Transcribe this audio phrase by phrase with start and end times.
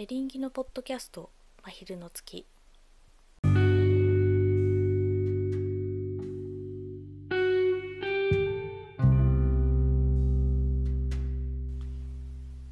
[0.00, 1.28] エリンギのポッドキャスト
[1.62, 2.46] 「真昼の月」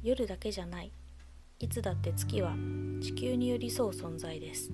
[0.01, 0.91] 夜だけじゃない。
[1.59, 2.55] いつだって月は
[2.99, 4.71] 地球に寄り添う存在です。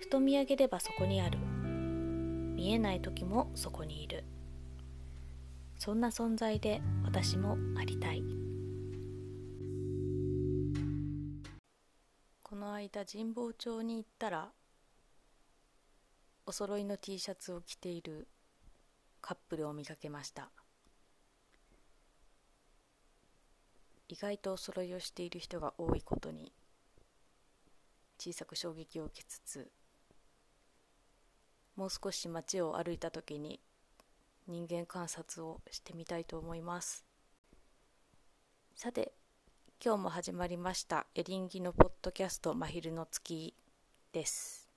[0.00, 1.38] ふと見上げればそこにある。
[1.38, 4.24] 見えない時もそこにいる。
[5.78, 8.45] そんな存在で私もありたい。
[12.96, 14.48] この間神保町に行ったら
[16.46, 18.26] お揃いの T シャツを着ている
[19.20, 20.48] カップルを見かけました。
[24.08, 26.50] 意外とお揃いをしている人が多いことに
[28.18, 29.68] 小さく衝撃を受けつつ
[31.76, 33.60] もう少し街を歩いた時に
[34.46, 37.04] 人間観察をしてみたいと思います。
[38.74, 39.12] さて
[39.84, 43.54] 今日も始まりましたエリンギのポッドキャスト真昼の月
[44.10, 44.68] です。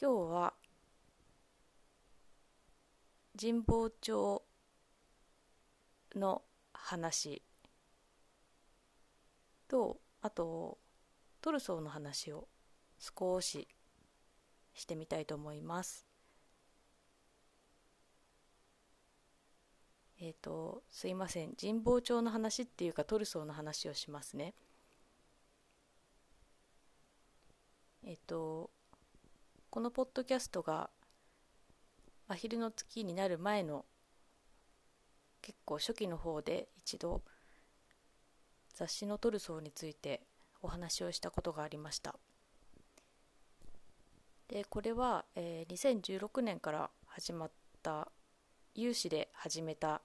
[0.00, 0.54] 今日は
[3.40, 4.42] 神保町
[6.16, 6.42] の
[6.74, 7.42] 話
[9.68, 10.78] とあと
[11.40, 12.46] トルソーの話を
[12.98, 13.66] 少し
[14.74, 16.07] してみたいと思います。
[20.20, 21.54] えっ、ー、とすいません。
[21.54, 24.54] 神保町の話っていうかトルソーの話をしますね。
[28.04, 28.70] えっ、ー、と
[29.70, 30.90] このポッドキャストが
[32.26, 33.84] アヒルの月になる前の
[35.40, 37.22] 結構初期の方で一度
[38.74, 40.22] 雑誌のトルソーについて
[40.62, 42.16] お話をしたことがありました。
[44.48, 47.50] でこれは、えー、2016年から始まっ
[47.82, 48.10] た
[48.74, 50.02] 有志で始めた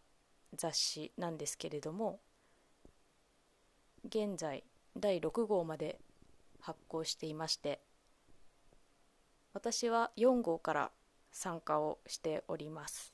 [0.55, 2.19] 雑誌なんですけれども
[4.05, 4.63] 現在
[4.97, 5.99] 第6号まで
[6.59, 7.81] 発行していまして
[9.53, 10.91] 私は4号から
[11.31, 13.13] 参加をしております。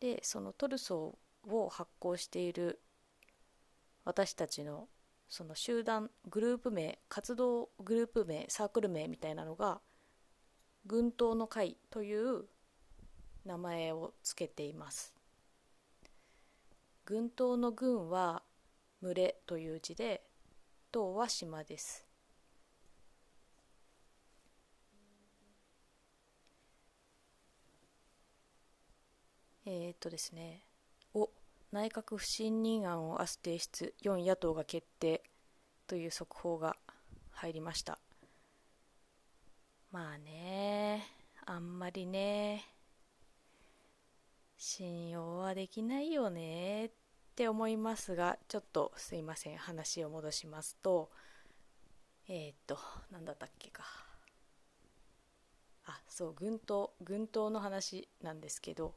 [0.00, 2.80] でそのトルソーを発行している
[4.04, 4.88] 私たちの
[5.28, 9.80] その集団グループ名活動グループ名サークル名みたいなのが
[10.86, 12.44] 軍刀の会という
[13.44, 15.12] 名前をつけています。
[17.04, 18.42] 軍刀の軍は
[19.02, 20.22] 群れという字で
[20.92, 22.06] 刀は島です。
[29.68, 30.62] え、っとですね
[31.12, 31.28] お
[31.72, 35.24] 内閣不信任案を明日提出4野党が決定
[35.88, 36.76] という速報が
[37.32, 37.98] 入りました。
[39.96, 41.06] まあね
[41.46, 42.66] あんまりね
[44.58, 46.90] 信用はできないよねっ
[47.34, 51.08] て思いますがちょっとすいません話を戻しますと
[52.28, 52.78] えー、っと
[53.10, 53.84] 何だったっけか。
[55.86, 58.92] あそう軍刀軍刀の話なんですけど。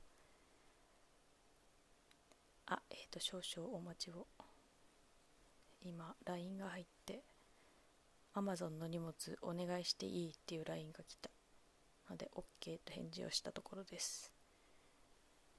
[2.65, 4.27] あえっ、と少々お待ちを。
[5.81, 7.21] 今 LINE が入って。
[8.39, 11.29] Amazon の荷物お願いしていいっていう LINE が来た。
[12.09, 14.33] ので OK と返事をしたところです。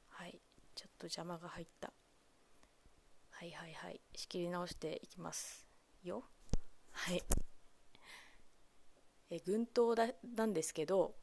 [0.09, 0.41] はい。
[0.75, 1.93] ちょっと邪魔が入った。
[3.31, 4.01] はいはいはい。
[4.17, 5.67] 仕切り直していきます
[6.03, 6.25] よ。
[6.93, 7.23] はい。
[9.31, 11.15] え軍刀だなんですけど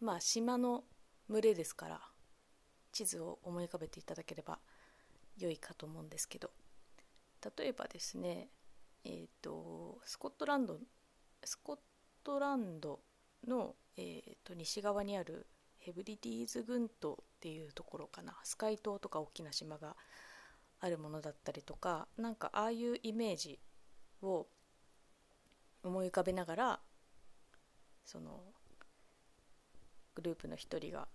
[0.00, 0.82] まあ島の
[1.30, 2.00] 群れですから
[2.90, 4.58] 地図を思い浮かべていただければ
[5.38, 6.50] 良いかと思うんですけど。
[7.56, 8.48] 例えばですね
[9.04, 10.78] えっ、ー、とスコットランド
[11.44, 11.78] スコッ
[12.24, 13.00] トランド
[13.46, 15.46] の、えーと、西側にある
[15.78, 18.36] ヘブリディーズ群島っていうところかな。
[18.42, 19.94] スカイ島とか大きな島が
[20.80, 23.58] あるものだったりとかなんかああいうイメージ
[24.22, 24.46] を
[25.82, 26.80] 思い浮かべながら
[28.04, 28.40] その
[30.14, 31.08] グループの一人が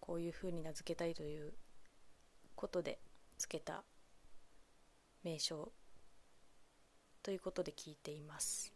[0.00, 1.52] こういうふうに名付けたいという
[2.54, 2.98] ことで
[3.38, 3.84] つけた
[5.22, 5.72] 名称
[7.22, 8.72] ということで聞いています。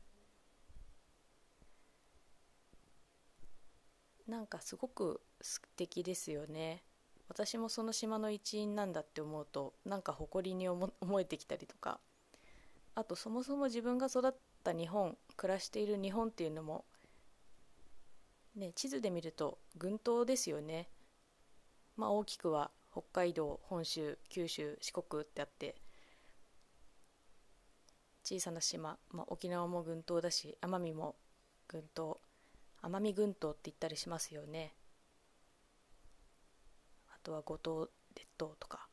[4.27, 6.83] なんかすごく素敵ですよね。
[7.29, 12.01] 私もその島の一員なんだって思うとなんか誇りに思えてきたりとか。
[12.95, 14.33] あとそもそも自分が育っ
[14.65, 16.87] た日本暮らしている日本っていうのも
[18.57, 20.89] ね、地図で見ると群島ですよね、
[21.97, 25.77] まあ、大きくは北海道本州九州四国ってあって
[28.29, 31.15] 小さな島、まあ、沖縄も群島だし奄美も
[31.69, 32.19] 群島
[32.83, 34.75] 奄美群島って言ったりしますよね。
[37.09, 38.89] あとは五島列島とか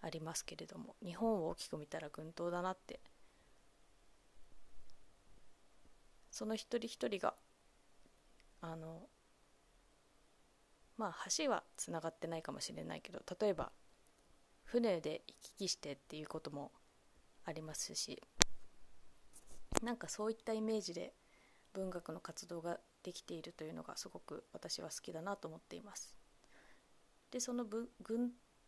[0.00, 3.00] ありますけれども日本を大きく見たら群島だなって。
[6.30, 7.34] その一人一人が
[8.60, 9.08] あの
[10.96, 13.72] まあ橋はつながってないかもしれないけど例えば
[14.62, 16.70] 船で行き来してっていうことも
[17.50, 18.22] ありますし
[19.82, 21.12] なんかそういったイメージで
[21.74, 26.14] 文学の活動ができているというのがすごく私は好きだなと思っています。
[27.30, 27.88] でその群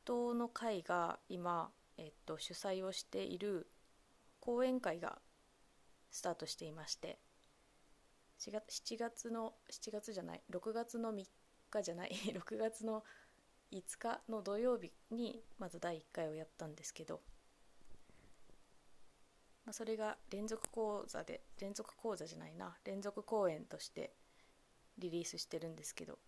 [0.04, 3.68] 島の会が今、えっと、主催をしている
[4.40, 5.18] 講演会が
[6.10, 7.18] スタートしていまして
[8.38, 11.24] 7月の7月じゃない6月の3
[11.70, 13.04] 日じゃない 6月の
[13.72, 17.20] 5日の土曜日にまず第1回をやったんですけど
[19.64, 24.12] まあ、それが連続講座で連続講座じゃないな連続講演として
[24.98, 26.18] リリースしてるんですけど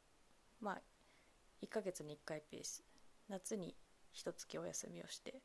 [0.60, 0.82] まあ
[1.62, 2.84] 1ヶ月に1回ペース。
[3.28, 3.74] 夏に
[4.12, 5.40] 一月お休みをして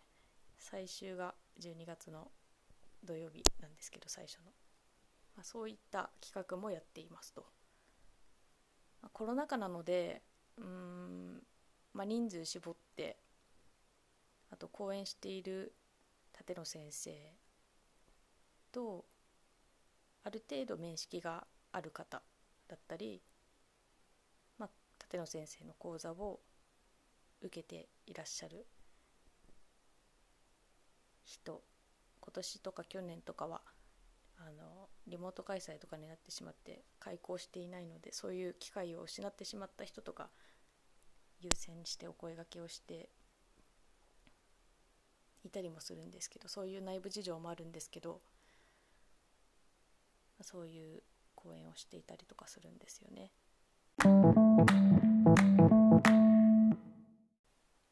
[0.58, 2.30] 最終が12月の
[3.04, 4.52] 土曜日なんですけど最初の、
[5.36, 7.46] まあ、そういった企画もやっていますと、
[9.02, 10.22] まあ、コロナ禍なので
[10.58, 11.42] うん、
[11.94, 13.18] まあ、人数絞って
[14.52, 15.74] あと講演している
[16.38, 17.12] 立野先生
[18.72, 19.06] と
[20.24, 22.22] ある程度面識がある方
[22.68, 23.22] だったり、
[24.58, 24.70] まあ、
[25.04, 26.40] 立野先生の講座を
[27.42, 28.66] 受けていらっしゃる
[31.24, 31.62] 人
[32.22, 33.62] 今年とか去年とかは
[34.38, 40.30] あのリモート開催とかになってしまって開講していないのでそういう機会を失ってしまった人とか
[41.42, 43.10] 優先してお声がけをして
[45.44, 48.22] いたりもするんですけどそういう内部事情もあるんですけど
[50.44, 51.02] そういう
[51.36, 53.32] 講演をしていたりとかするんですよね。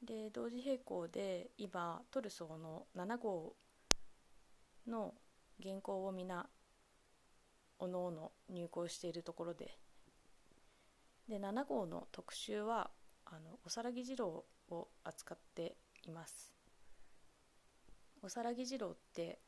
[0.01, 3.55] で同時並行で今トルソーの7号
[4.87, 5.13] の
[5.61, 6.47] 原稿を皆
[7.79, 9.77] おのおの入稿しているところで
[11.27, 12.89] で7号の特集は
[13.25, 16.53] あのおさらぎ二郎を扱っています
[18.21, 19.39] おさらぎ二郎って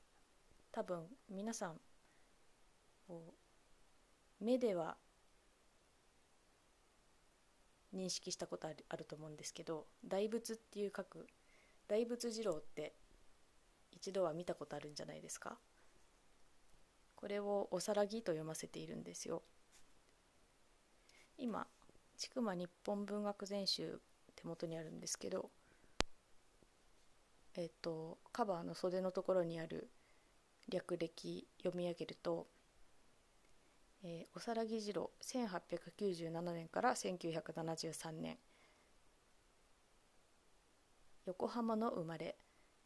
[0.72, 1.80] 多分皆さん
[3.10, 3.34] こ
[4.40, 4.96] う目では
[7.92, 11.26] 認識したことあると思うんですけど大仏っていう書く
[11.88, 12.94] 大仏二郎って
[13.92, 15.58] 一度は見たことあるんじゃないですか？
[17.16, 19.42] これをおさらぎと読ませているんですよ。
[21.40, 21.66] 今
[22.16, 24.00] 千曲日本文学全集
[24.36, 25.50] 手元にあるんですけど
[27.56, 29.90] えっとカバーの袖のところにある
[30.70, 32.46] 略歴読み上げると
[34.04, 38.38] 「えー、おさらぎ次郎1897年から1973年。
[41.26, 42.38] 横浜の生まれ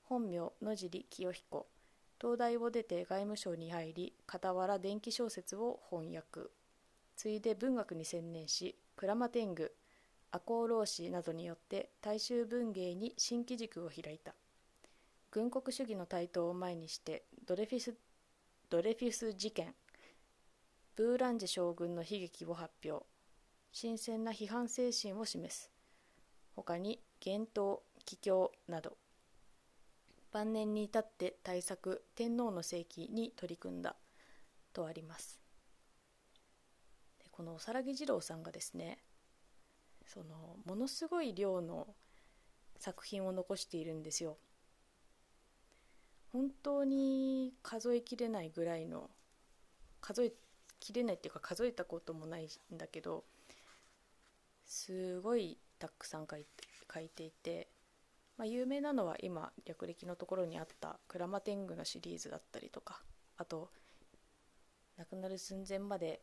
[0.04, 1.68] 本名野尻清彦。
[2.20, 6.50] 東大を出て外務省に入り傍ら電気小説を翻訳。
[7.16, 9.72] ついで文学に専念し鞍馬天狗
[10.32, 14.34] 赤穂浪士などによって大衆文芸に新機軸を開いた。
[15.30, 17.94] 軍国主義の台頭を前にしてドレフィス
[18.70, 19.76] ドレフィス事件
[20.96, 23.04] ブーランジェ将軍の悲劇を発表。
[23.72, 25.72] 新鮮な批判精神を示す。
[26.56, 28.96] 他に幻冬帰郷など。
[30.32, 33.96] 晩年に至って大作天皇の世紀に取り組んだ。
[34.72, 35.42] とあります。
[37.24, 39.00] でこの更木二郎さんがですね
[40.06, 41.88] そのものすごい量の
[42.78, 44.38] 作品を残しているんですよ。
[46.32, 49.10] 本当に数えきれないぐらいの
[50.02, 50.34] 数え
[50.84, 53.24] 切れないっていうか数えたこともないんだけど
[54.66, 56.48] すごいたくさん書いて
[56.94, 57.70] 書いていて、
[58.38, 63.02] まあ、有名なのは今略歴のところにあった「鞍馬天狗」のシリーズだったりとか
[63.38, 63.72] あと
[64.98, 66.22] 亡くなる寸前まで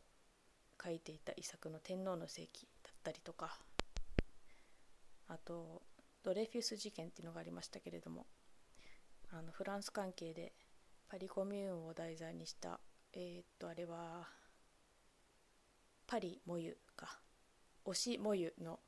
[0.83, 3.57] 書いていた遺作の「天皇の世紀」だったりとか
[5.27, 5.81] あと
[6.21, 8.27] ドレフュス事件っていうのがありましたけれども
[9.31, 10.53] あのフランス関係で
[11.09, 12.79] パリコミューンを題材にした
[13.13, 14.27] えー、っとあれは
[16.11, 17.21] パリモユか
[17.85, 18.81] 推しモユの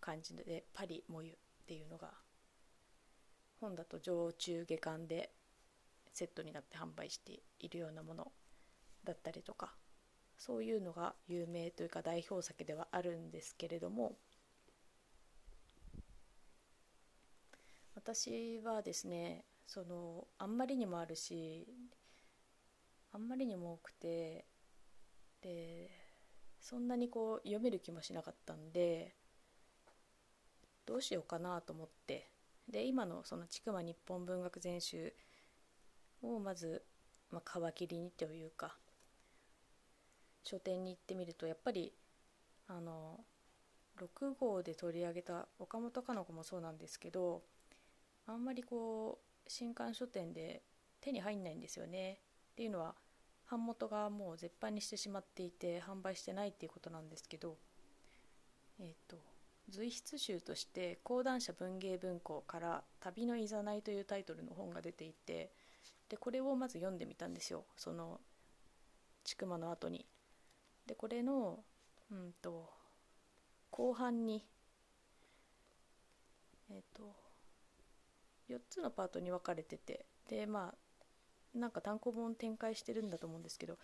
[0.00, 1.34] 感じでパリモユっ
[1.66, 2.08] ていうのが
[3.60, 5.28] 本だと上中下巻で
[6.14, 8.32] セットになって販売しているようなもの
[9.04, 9.74] だったりとか
[10.38, 14.16] そういうのが有名というか代表作ではあるんですけれども
[17.94, 21.68] 私はですねそのあんまりにもあるし
[23.12, 24.46] あんまりにも多くて
[25.42, 26.05] で
[26.68, 29.14] そんなにこう読める気もしなかったんで
[30.84, 32.28] どうしようかなと思って。
[32.68, 35.14] で今のその千曲日本文学全集
[36.20, 36.82] をまず、
[37.30, 38.74] まあ、皮切りにというか
[40.42, 41.92] 書店に行ってみるとやっぱり
[42.66, 43.20] あの
[44.00, 47.42] 6号で取り上げた岡本かの子もそうなんですけど
[48.26, 50.62] あんまりこう新刊書店で
[51.00, 52.18] 手に入んないんですよね。
[52.50, 52.96] っていうのは
[53.50, 57.56] 版元がもう絶版にしてしまっていて販売してないっていうことなんですけど
[58.80, 59.16] え、ー、と
[59.68, 65.50] 随筆集として講談社文芸文庫から「旅のいざない」というタイトルの本が出ていて
[66.08, 68.20] でこれをまず読んでみたんですよその
[69.24, 70.06] 千曲の後に。
[70.86, 71.64] でこれの
[72.12, 72.72] うんと
[73.70, 74.46] 後半に
[76.70, 77.16] えっ、ー、と
[78.48, 80.85] 4つのパートに分かれててでまあ
[81.56, 83.78] なんか単行本展開してるんだと思うんですけど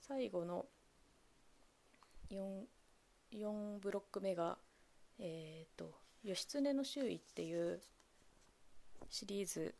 [0.00, 0.66] 最後の
[2.30, 2.64] 4,
[3.32, 4.58] 4ブロック目が
[5.18, 7.82] えっ、ー、と「義経の周囲」っていう
[9.10, 9.74] シリーズ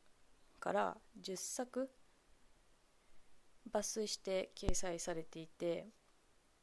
[0.61, 1.91] から10作
[3.73, 5.89] 抜粋して掲載されていて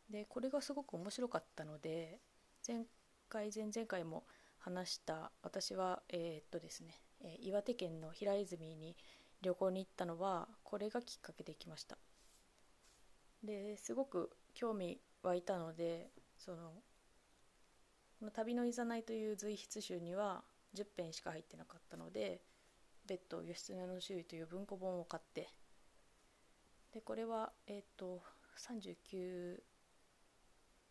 [0.10, 2.20] でこれがすごく面白かったので
[2.68, 2.86] 前
[3.28, 4.26] 回前々回も
[4.58, 6.96] 話した私はえー、っとですね
[7.40, 8.96] 岩手県の平泉に
[9.42, 11.98] 旅行に行ったのはこれがきっかけで行きました。
[13.44, 16.72] ですごく興味湧いたのでその
[18.20, 20.44] この「旅のいざない」という随筆集には
[20.74, 22.42] 10編しか入ってなかったので
[23.06, 25.50] 別途「義経の周囲」という文庫本を買って
[26.92, 28.22] でこれはえっ、と
[28.58, 29.64] 39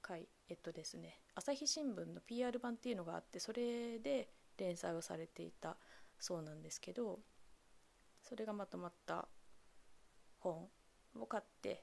[0.01, 5.77] 回えっとですね朝日新聞の PR 版っていうのがあってそれで連載をされていた
[6.19, 7.21] そうなんですけど
[8.29, 9.27] それがまとまった
[10.41, 10.69] 本
[11.19, 11.83] を買って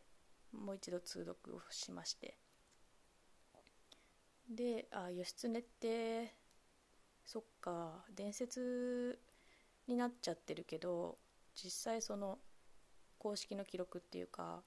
[0.52, 2.38] もう一度通読をしまして。
[4.48, 6.36] であ義経って
[7.26, 9.20] そっか伝説
[9.88, 11.18] になっちゃってるけど
[11.56, 12.38] 実際その
[13.18, 14.62] 公式の記録っていうか、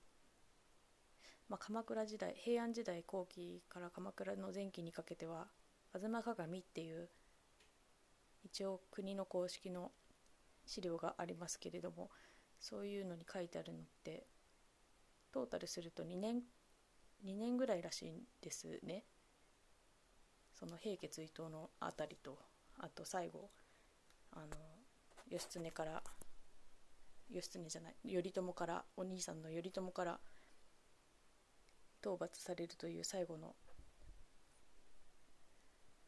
[1.48, 5.46] まあ、鎌倉時代平安時代後期から鎌倉の前期にかけては
[5.94, 7.08] 「吾妻鏡」っていう
[8.42, 9.92] 一応国の公式の
[10.68, 12.10] 資料がありますけれども
[12.60, 14.26] そういうのに書いてあるのって
[15.32, 16.42] トータルすると2年
[17.24, 19.04] 2年ぐらいらしいんですね。
[20.52, 22.38] その平家追討のあたりと
[22.78, 23.50] あと最後
[24.32, 24.46] あの
[25.30, 26.02] 義経から
[27.30, 30.20] 義経じゃない頼朝からお兄さんの頼朝から
[32.00, 33.54] 討伐されるという最後の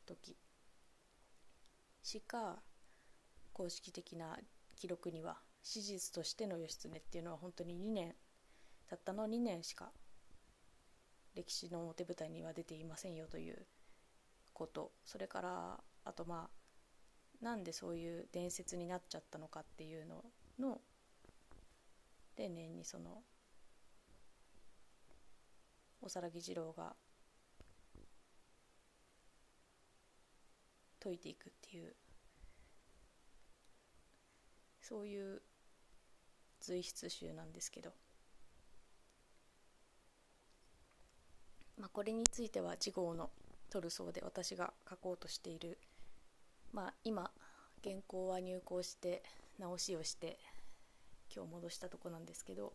[0.07, 0.37] 時。
[2.02, 2.61] しか
[3.61, 4.38] 公式的な
[4.75, 8.14] 記録には史実としての義経っていうのは本当に2年
[8.88, 9.90] たったの2年しか
[11.35, 13.67] 歴史の表舞台には出ていませんよという
[14.55, 14.93] こと。
[15.05, 16.49] それからあとま
[17.43, 20.25] あなんでそういう伝説になっちゃったのかっていうの
[20.59, 20.81] の
[22.37, 23.19] 丁寧にその
[26.00, 26.97] おさらぎ次郎が
[30.99, 31.95] 解いていくっていう
[34.91, 35.41] そういう
[36.61, 37.91] 随筆集なんですけど、
[41.79, 43.31] まあ、これについては次号の
[43.71, 45.79] 取るそうで私が書こうとしている、
[46.73, 47.31] まあ、今
[47.83, 49.23] 原稿は入稿して
[49.59, 50.39] 直しをして
[51.35, 52.75] 今日戻したとこなんですけど。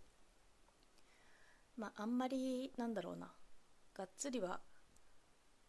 [1.78, 3.34] まああんまりなんだろうな。
[3.94, 4.60] がっつりは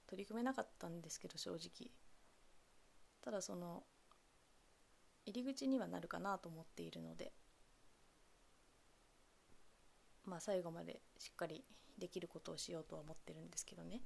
[0.06, 1.90] 取り組めなかったんですけど正直。
[3.22, 3.82] ただその
[5.26, 7.32] 入り口にはなるかなと思っているので
[10.24, 11.64] まあ最後までしっかり
[11.98, 14.02] できることをしようとは思ってるんですけどね。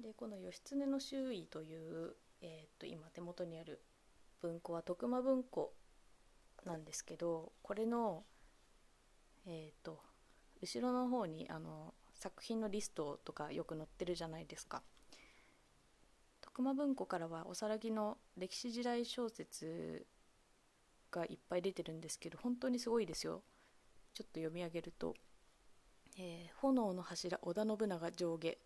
[0.00, 3.80] でこの義経の周囲という、えー、と今手元にある
[4.40, 5.72] 文庫は徳間文庫
[6.64, 8.24] なんですけどこれの
[9.46, 10.00] えっ、と
[10.60, 14.82] 後ろの方にあの作品のリストとかよく載ってるじゃないですか。
[16.54, 20.06] 徳間文庫からはおさらぎの歴史時代小説
[21.10, 23.42] がいっぱい出てるんですけど本当にすごいですよ。
[24.12, 25.14] ちょっと読み上げると
[26.18, 28.58] 「えー、炎の柱織田信長上下」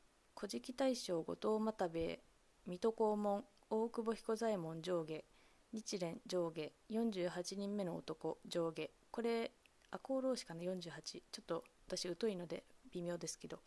[0.38, 2.20] 「古事記大将後藤又兵衛
[2.66, 5.24] 水戸黄門大久保彦左衛門上下」
[5.72, 8.90] 日蓮上下48人目の男上下。
[9.10, 9.50] これ
[9.90, 13.58] 赤穂浪士かな？48ちょっと私疎いので微妙ですけど。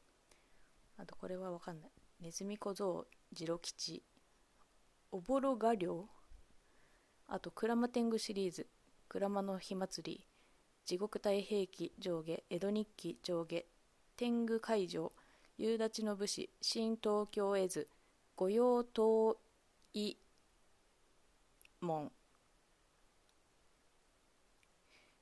[0.96, 1.92] あとこれは分かんない。
[2.22, 4.04] ネズミ小僧次郎吉
[5.12, 6.08] おぼろ画寮
[7.28, 8.68] あと鞍馬天狗シリーズ
[9.10, 10.26] 鞍馬の火祭り
[10.86, 13.66] 地獄太平記上下江戸日記上下
[14.16, 15.12] 天狗会場
[15.58, 17.88] 夕立の武士新東京絵図
[18.36, 19.38] 御用東
[19.94, 20.16] 医
[21.82, 22.12] 門。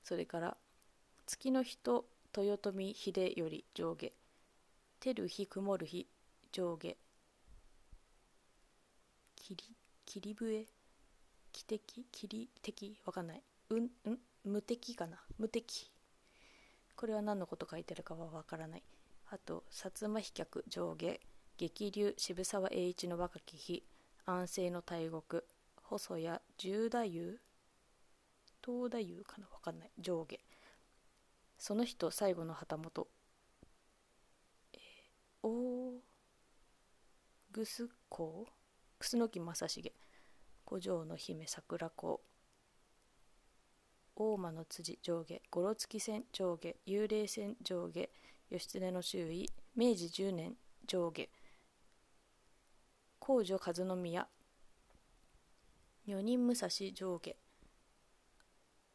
[0.03, 0.57] それから
[1.25, 2.05] 月の人
[2.37, 4.11] 豊臣秀頼上下
[4.99, 6.07] 照る日曇る日
[6.51, 6.95] 上下
[9.45, 10.65] 霧霧笛
[11.53, 12.03] 汽笛？
[12.11, 12.97] 霧敵？
[13.05, 13.43] わかんない。
[13.69, 13.89] うんん？
[14.43, 15.23] 無敵かな？
[15.37, 15.91] 無敵。
[16.95, 18.83] これは何のこと書いてるかはわからない。
[19.29, 21.19] あと薩摩飛脚上下
[21.57, 23.83] 激流渋沢栄一の若き日
[24.25, 25.43] 安政の大国
[25.83, 27.37] 細谷十太夫？
[28.65, 29.47] 東太夫かな？
[29.53, 29.91] わかんない。
[29.99, 30.39] 上下。
[31.59, 33.07] その人最後の旗本、
[34.73, 36.01] えー、大
[37.53, 38.47] 楠公？
[38.97, 39.93] 楠木正成
[40.65, 42.21] 五条の姫桜子
[44.15, 48.09] 大間の辻上下五郎月線上下幽霊線上下
[48.49, 50.53] 義経の周囲明治10年
[50.87, 51.27] 上下
[53.19, 54.27] 皇女和宮
[56.05, 57.35] 女人武蔵上下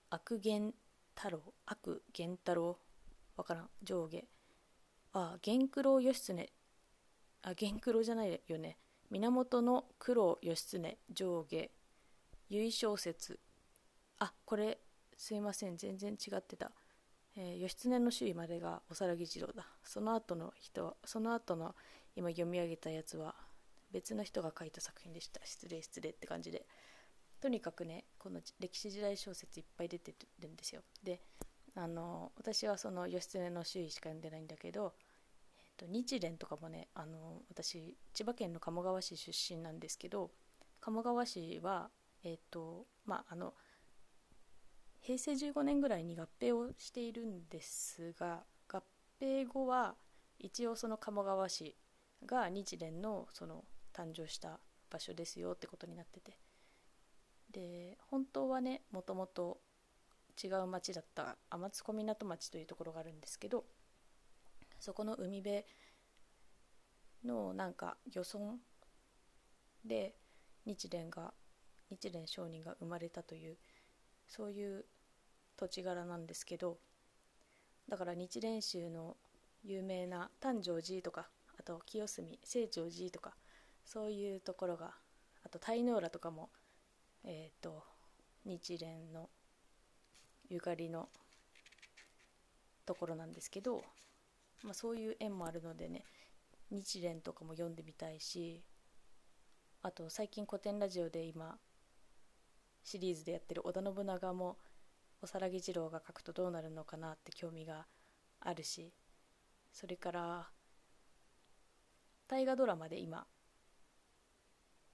[0.08, 0.72] 悪源
[1.14, 2.78] 太郎悪源太郎
[3.36, 4.24] わからん上下
[5.12, 6.50] ああ源九郎義経
[7.42, 8.78] あ源九郎じゃないよね。
[9.10, 11.70] 源の九郎義経上下
[12.48, 13.40] 由小説。
[14.18, 14.78] あこれ
[15.16, 15.76] すいません。
[15.76, 16.70] 全然違ってた、
[17.36, 19.66] えー、義経の周囲までがおさらぎ次郎だ。
[19.82, 21.74] その後の人はその後の
[22.14, 23.34] 今読み上げたやつは
[23.92, 25.40] 別の人が書いた作品でした。
[25.44, 26.66] 失礼失礼って感じで。
[27.40, 30.82] とにかくねこの歴史時代小説いっぱい出てるんですよ。
[31.02, 31.20] で
[31.74, 34.92] あの私はその義経の周囲しか読んでないんだけど
[35.80, 40.30] と日蓮とかもねあの私千葉県の鴨川市出身なんですけど
[40.80, 41.88] 鴨川市は
[42.22, 43.54] えっ、ー、とまああの
[45.00, 48.82] 平成15年ぐらいに合併をしているんですが合
[49.20, 49.94] 併後は
[50.38, 51.74] 一応その鴨川市
[52.26, 56.36] が日蓮のその誕生した場所ですよってことになってて。
[57.50, 59.58] で本当はねもともと
[60.42, 63.64] 違う町だった天津小湊町というところがあるんですけど
[64.80, 65.64] そこの海辺
[67.24, 68.56] のなんか漁村
[69.84, 70.14] で
[70.64, 71.34] 日蓮が
[71.90, 73.56] 日蓮上人が生まれたという
[74.26, 74.86] そういう
[75.56, 76.78] 土地柄なんですけど
[77.88, 79.16] だから日蓮宗の
[79.64, 83.34] 有名な誕生寺とかあと清澄清張寺とか
[83.84, 84.94] そういうところが
[85.44, 86.48] あと鯛の浦とかも
[87.24, 87.82] えっ、ー、と
[88.46, 89.28] 日蓮の
[90.48, 91.08] ゆかりの
[92.86, 93.82] ところなんですけど
[94.62, 96.04] まあ、そういう縁もあるのでね
[96.70, 98.62] 日蓮とかも読んでみたいし
[99.82, 101.58] あと最近古典ラジオで今
[102.84, 104.58] シリーズでやってる織田信長も
[105.22, 107.86] おさらぎ次郎が書くとどうなるのかなって興味が
[108.40, 108.92] あるし
[109.72, 110.48] それから
[112.28, 113.26] 大河ドラマで今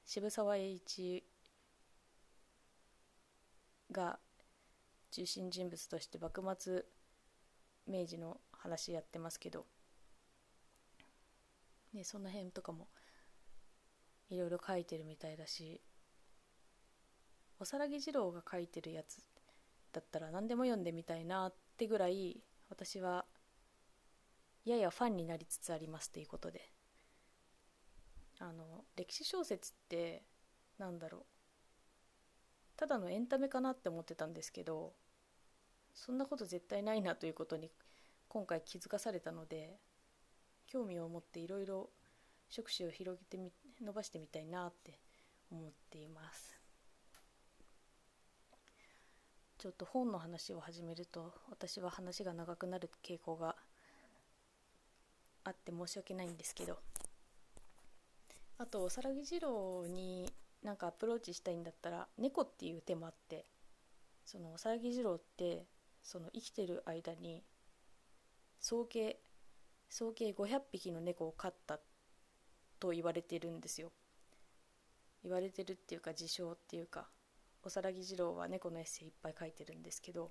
[0.04, 1.24] 渋沢栄一
[3.90, 4.18] が
[5.10, 6.84] 中心人物として幕末
[7.86, 9.66] 明治の話やってますけど、
[11.92, 12.88] ね、その辺とかも
[14.28, 15.80] いろいろ書いてるみたいだし
[17.58, 19.18] おさらぎ二郎が書いてるやつ
[19.92, 23.24] だったら何でも読んでみたいなってぐらい私は
[24.64, 26.72] ややファンになりつつありますということで。
[28.38, 30.22] あの歴史小説って
[30.78, 31.22] なんだろう。
[32.76, 34.92] ただのエンタメかなって思ってたんですけど
[35.96, 37.70] そんなこと絶対ないなということに
[38.28, 39.80] 今回気づかされたので
[40.66, 41.90] 興味を持っていろいろ
[42.48, 43.50] 触手を広げてみ
[43.82, 45.00] 伸ばしてみたいなって
[45.50, 46.56] 思っています。
[49.58, 53.56] ちょっと本の話を始めると私は話が長くなる傾向が
[55.44, 56.78] あって申し訳ないんですけど
[58.58, 60.30] あとさらぎ二郎に
[60.62, 63.46] なんかアプローチしたいんだったら猫っていう手もあって
[64.24, 65.64] そのさらぎ二郎って
[66.06, 67.42] その生きてる間に
[68.60, 69.18] 総計
[69.88, 71.80] 総計500匹の猫を飼った
[72.78, 73.90] と言われてるんですよ。
[75.24, 77.08] 言われてるっていうか自称っていうか
[77.64, 80.30] おさらぎ二郎は猫のエッセイいっぱい書いてるんですけど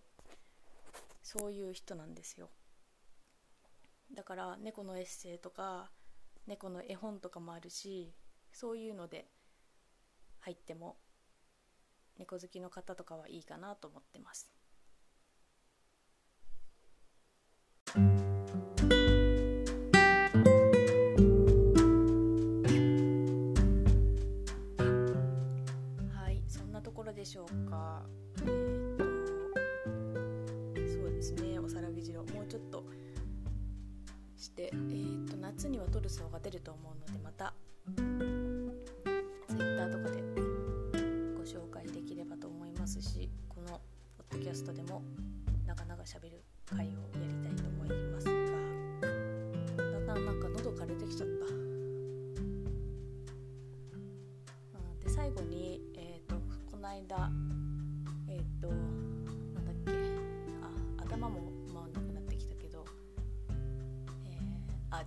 [1.21, 2.49] そういう人なんですよ。
[4.13, 5.91] だから猫のエッセイとか
[6.47, 8.13] 猫の絵本とかもあるし
[8.53, 9.27] そういうので
[10.39, 10.95] 入っても
[12.17, 14.54] 猫好きの方とかはいいかなと思ってます。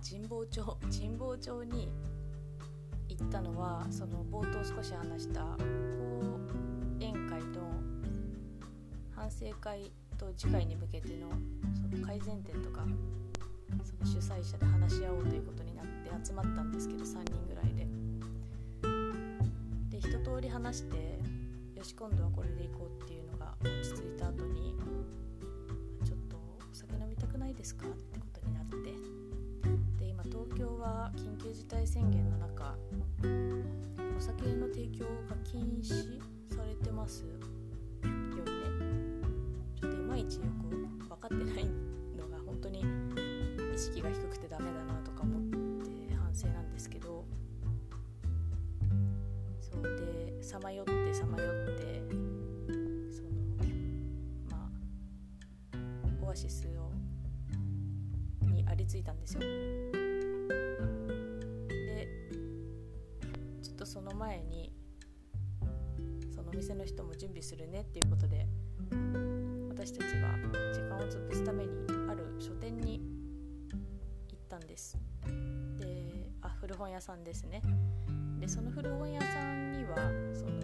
[0.01, 1.91] 神保町神保町に
[3.09, 6.39] 行ったのはその冒頭少し話した講
[6.99, 7.81] 演会の
[9.15, 11.29] 反省会と次回に向けての
[11.89, 12.85] その改善点とか
[13.83, 17.87] その主催者で話し合おうということになって集まったんですけど3人ぐらいで。
[19.89, 21.19] で一通り話して
[21.75, 24.75] よし今度はこれで行こうっていうのが落ち着いた後に
[26.05, 29.08] ちょっとお酒飲みたくないですかってことになって
[31.91, 32.75] 宣言の中
[34.15, 36.19] お酒の提供が禁止
[36.55, 37.39] されてますよね。
[39.75, 40.75] ちょっといまいちよく
[41.07, 41.65] 分かってない
[42.15, 42.85] のが本当に
[43.73, 45.41] 意識が低くてダメだなとか思っ
[45.83, 47.25] て反省なんですけど。
[49.59, 52.03] そうでさまよってさまよって
[53.11, 53.29] その
[54.51, 54.69] ま
[55.73, 56.91] あオアシスを
[58.47, 59.41] にありついたんですよ。
[66.59, 68.45] 店の人も準備するねっていうことで
[69.69, 70.35] 私たちは
[70.73, 71.71] 時間を潰すために
[72.09, 72.99] ある書店に
[74.29, 74.97] 行ったんです。
[75.79, 77.61] であ古本屋さんですね。
[78.41, 79.95] でその古本屋さんには
[80.33, 80.59] その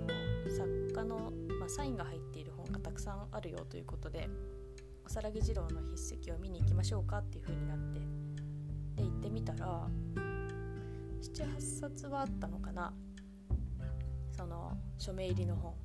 [0.50, 1.32] 作家の、
[1.62, 4.28] まあ、サインが入っている本がたくさんあるよということで
[5.06, 8.02] おさらぎ二郎の筆跡を見に行きましょうかっていう風になって
[8.98, 9.88] で行ってみたら
[11.22, 12.94] 78冊はあったのかな。
[14.36, 15.85] その署名入りの本。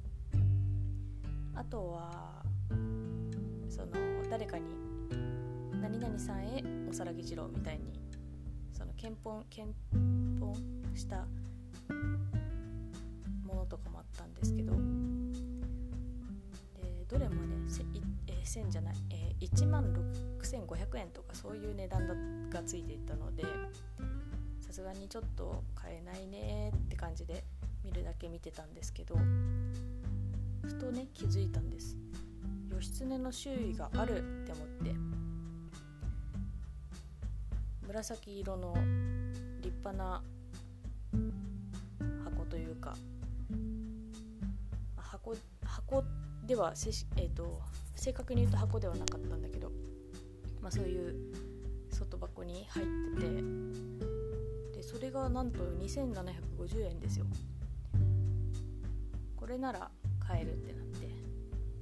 [1.54, 2.42] あとは
[3.68, 3.92] その
[4.30, 4.64] 誰かに
[5.80, 8.00] 「何々さんへおさらぎ次郎」みたいに
[8.72, 9.76] その検本検
[10.40, 10.54] 本
[10.94, 11.26] した
[13.44, 14.72] ものとかもあったんですけど
[16.76, 17.82] でどれもねせ
[18.26, 19.92] えー、1000じゃない、えー、1万
[20.38, 23.44] 6500円とかそういう値段がついていたので
[24.60, 27.44] さすがにちょっと買えないねって感じで
[27.84, 29.16] 見るだけ見てたんですけど
[30.62, 31.96] ふとね気づいたんです。
[32.70, 35.20] 義経の周囲があるって思って。
[37.90, 38.72] 紫色の
[39.60, 40.22] 立派な
[42.24, 42.96] 箱というか
[44.96, 46.04] 箱箱
[46.46, 47.60] ではせえーと、
[47.96, 49.72] 正確に言うと箱ではなかったんだけど、
[50.62, 51.16] まあ、そういう
[51.90, 52.86] 外箱に入っ
[53.18, 53.42] てて
[54.78, 57.26] でそれがなんと2750円ですよ。
[59.36, 59.90] これなら
[60.30, 61.08] 買えるってなってい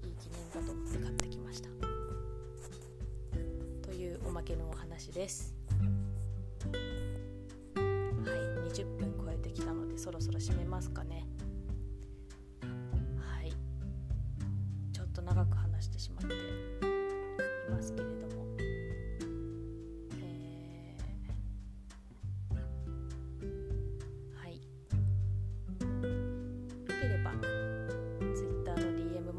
[0.09, 1.69] い記念だと思って買ってきました。
[3.87, 5.55] というおまけのお話です。
[6.65, 6.79] はい
[8.73, 11.28] 20分超えてきたのでそろそろ締めますかね。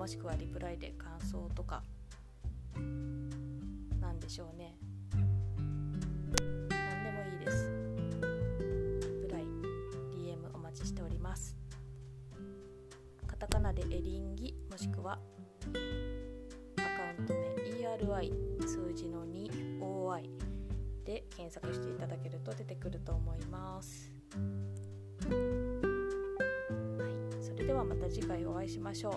[0.10, 1.84] しくはリプライで感想とか
[4.02, 4.76] なんでしょうね。
[6.67, 7.69] 何でもいいです。
[8.19, 11.56] リプライ DM お待ちしております。
[13.28, 15.19] カタカナでエリンギもしくは
[16.78, 17.39] アカウント名
[17.80, 20.24] ERI 数字の 2OI
[21.06, 24.12] で検索していただけると出てくると思います。
[25.22, 25.28] は
[27.06, 27.43] い。
[27.43, 29.13] それではまた次回お会いしましょう。